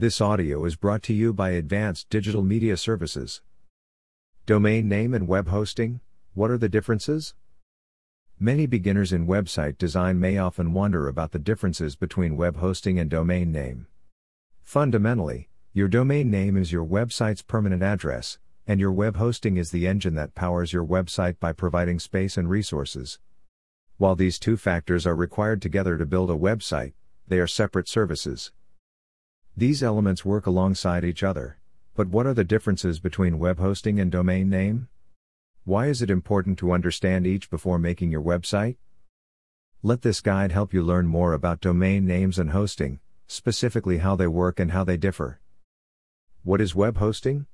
[0.00, 3.42] This audio is brought to you by Advanced Digital Media Services.
[4.46, 6.00] Domain name and web hosting
[6.32, 7.34] what are the differences?
[8.38, 13.10] Many beginners in website design may often wonder about the differences between web hosting and
[13.10, 13.88] domain name.
[14.62, 19.86] Fundamentally, your domain name is your website's permanent address, and your web hosting is the
[19.86, 23.18] engine that powers your website by providing space and resources.
[23.98, 26.94] While these two factors are required together to build a website,
[27.28, 28.50] they are separate services.
[29.60, 31.58] These elements work alongside each other.
[31.94, 34.88] But what are the differences between web hosting and domain name?
[35.64, 38.78] Why is it important to understand each before making your website?
[39.82, 44.26] Let this guide help you learn more about domain names and hosting, specifically how they
[44.26, 45.42] work and how they differ.
[46.42, 47.44] What is web hosting?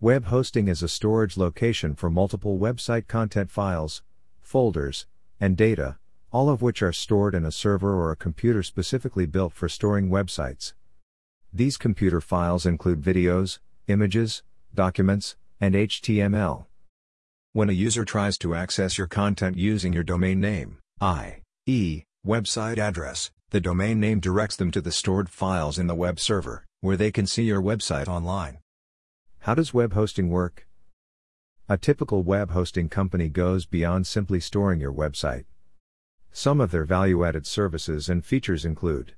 [0.00, 4.02] Web hosting is a storage location for multiple website content files,
[4.40, 5.06] folders,
[5.38, 5.98] and data,
[6.32, 10.10] all of which are stored in a server or a computer specifically built for storing
[10.10, 10.72] websites.
[11.56, 14.42] These computer files include videos, images,
[14.74, 16.66] documents, and HTML.
[17.54, 23.30] When a user tries to access your content using your domain name, i.e., website address,
[23.52, 27.10] the domain name directs them to the stored files in the web server, where they
[27.10, 28.58] can see your website online.
[29.38, 30.68] How does web hosting work?
[31.70, 35.46] A typical web hosting company goes beyond simply storing your website.
[36.32, 39.14] Some of their value added services and features include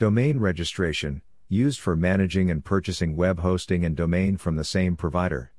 [0.00, 1.20] Domain registration,
[1.52, 5.50] used for managing and purchasing web hosting and domain from the same provider.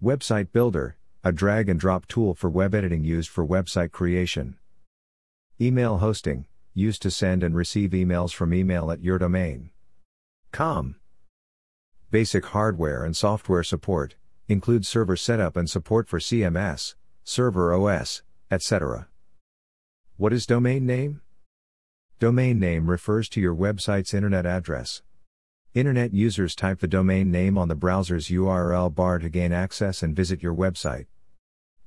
[0.00, 4.56] Website Builder, a drag and drop tool for web editing used for website creation.
[5.60, 9.70] Email hosting, used to send and receive emails from email at your domain.
[10.52, 10.94] Com.
[12.12, 14.14] Basic hardware and software support,
[14.46, 19.08] includes server setup and support for CMS, server OS, etc.
[20.16, 21.20] What is domain name?
[22.20, 25.02] Domain name refers to your website's internet address.
[25.74, 30.14] Internet users type the domain name on the browser's URL bar to gain access and
[30.14, 31.06] visit your website.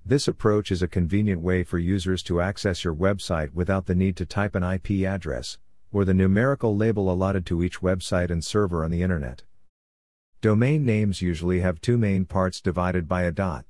[0.05, 4.17] This approach is a convenient way for users to access your website without the need
[4.17, 5.60] to type an IP address,
[5.93, 9.43] or the numerical label allotted to each website and server on the Internet.
[10.42, 13.64] Domain names usually have two main parts divided by a dot.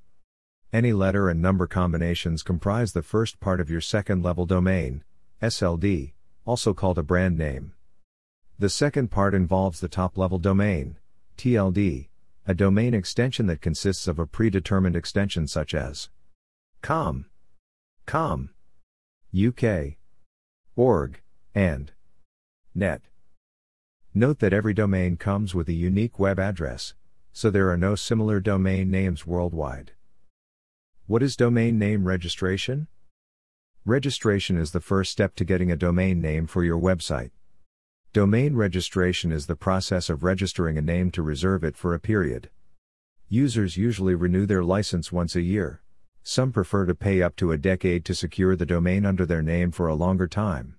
[0.74, 5.04] Any letter and number combinations comprise the first part of your second level domain,
[5.40, 6.14] SLD,
[6.48, 7.74] also called a brand name.
[8.58, 10.98] The second part involves the top level domain,
[11.38, 12.08] TLD,
[12.48, 16.10] a domain extension that consists of a predetermined extension such as
[16.82, 17.26] com,
[18.06, 18.52] com,
[19.38, 19.64] uk,
[20.78, 21.22] org,
[21.54, 21.92] and
[22.74, 23.02] net.
[24.14, 26.94] Note that every domain comes with a unique web address,
[27.34, 29.92] so there are no similar domain names worldwide.
[31.08, 32.88] What is domain name registration?
[33.88, 37.32] Registration is the first step to getting a domain name for your website.
[38.12, 42.50] Domain registration is the process of registering a name to reserve it for a period.
[43.30, 45.84] Users usually renew their license once a year.
[46.22, 49.72] Some prefer to pay up to a decade to secure the domain under their name
[49.72, 50.76] for a longer time.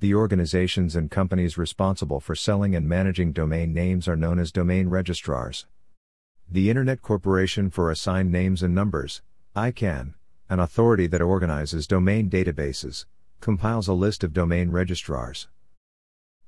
[0.00, 4.90] The organizations and companies responsible for selling and managing domain names are known as domain
[4.90, 5.64] registrars
[6.50, 9.22] the Internet Corporation for Assigned Names and Numbers,
[9.56, 10.12] ICANN,
[10.50, 13.06] an authority that organizes domain databases,
[13.40, 15.48] compiles a list of domain registrars.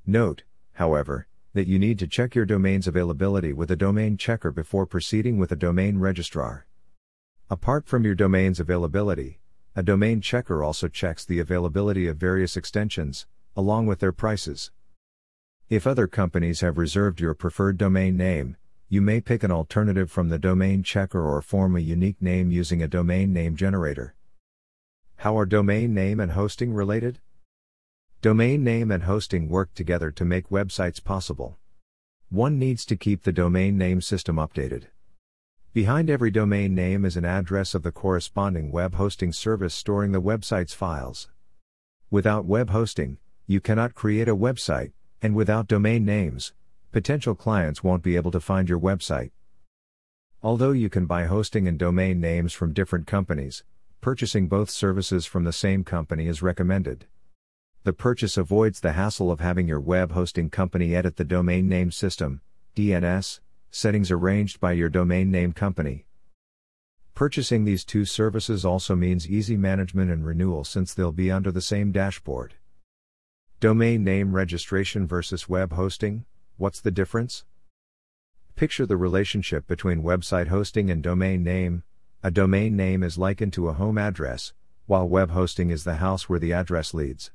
[0.07, 0.43] Note,
[0.75, 5.39] however, that you need to check your domain's availability with a domain checker before proceeding
[5.39, 6.67] with a domain registrar.
[7.49, 9.41] Apart from your domain's availability,
[9.75, 13.27] a domain checker also checks the availability of various extensions,
[13.57, 14.71] along with their prices.
[15.69, 18.57] If other companies have reserved your preferred domain name,
[18.89, 22.81] you may pick an alternative from the domain checker or form a unique name using
[22.81, 24.15] a domain name generator.
[25.17, 27.19] How are domain name and hosting related?
[28.23, 31.59] Domain name and hosting work together to make websites possible.
[32.31, 34.85] One needs to keep the domain name system updated.
[35.73, 40.23] Behind every domain name is an address of the corresponding web hosting service storing the
[40.23, 41.29] website's files.
[42.09, 43.19] Without web hosting,
[43.49, 46.53] you cannot create a website, and without domain names,
[46.97, 49.31] potential clients won't be able to find your website.
[50.43, 53.65] Although you can buy hosting and domain names from different companies,
[54.01, 57.05] purchasing both services from the same company is recommended.
[57.85, 61.91] The purchase avoids the hassle of having your web hosting company edit the domain name
[61.91, 62.41] system,
[62.75, 63.41] DNS,
[63.71, 66.07] settings arranged by your domain name company.
[67.15, 71.61] Purchasing these two services also means easy management and renewal since they'll be under the
[71.61, 72.55] same dashboard.
[73.61, 76.25] Domain name registration versus web hosting
[76.59, 77.45] What's the difference?
[78.55, 81.83] Picture the relationship between website hosting and domain name.
[82.23, 84.55] A domain name is likened to a home address,
[84.87, 87.31] while web hosting is the house where the address leads.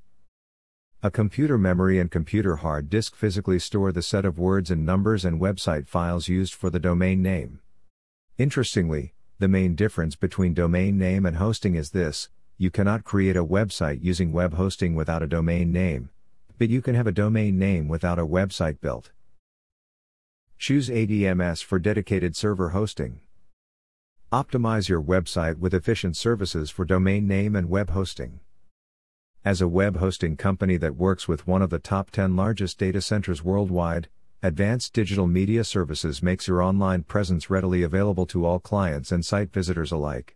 [1.04, 5.24] A computer memory and computer hard disk physically store the set of words and numbers
[5.24, 7.60] and website files used for the domain name.
[8.40, 13.46] Interestingly, the main difference between domain name and hosting is this you cannot create a
[13.46, 16.10] website using web hosting without a domain name,
[16.58, 19.12] but you can have a domain name without a website built.
[20.58, 23.20] Choose ADMS for dedicated server hosting.
[24.32, 28.40] Optimize your website with efficient services for domain name and web hosting.
[29.44, 33.02] As a web hosting company that works with one of the top 10 largest data
[33.02, 34.08] centers worldwide,
[34.44, 39.52] Advanced Digital Media Services makes your online presence readily available to all clients and site
[39.52, 40.36] visitors alike.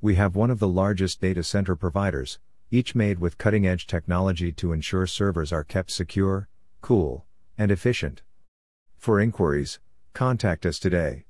[0.00, 2.38] We have one of the largest data center providers,
[2.72, 6.48] each made with cutting edge technology to ensure servers are kept secure,
[6.80, 7.26] cool,
[7.58, 8.22] and efficient.
[8.96, 9.78] For inquiries,
[10.14, 11.26] contact us today.